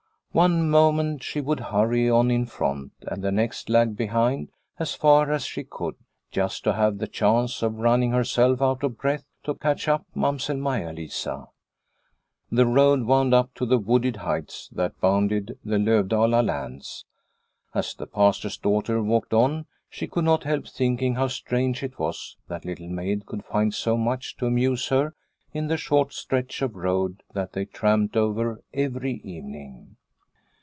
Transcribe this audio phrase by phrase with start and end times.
[0.33, 4.47] One moment she would hurry on in front, and the next lag behind
[4.79, 5.95] as far as she could,
[6.31, 10.55] just to have the chance of running herself out of breath to catch up Mamsell
[10.55, 11.49] Maia Lisa.
[12.49, 17.03] The road wound up to the wooded heights that bounded the Lovdala lands.
[17.73, 22.37] As the Pastor's daughter walked on she could not help thinking how strange it was
[22.47, 25.13] that Little Maid could find so much to amuse her
[25.51, 29.97] in the short stretch of road that they tramped over every evening.